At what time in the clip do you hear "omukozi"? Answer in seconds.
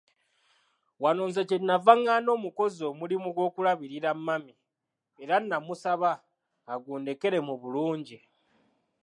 2.37-2.81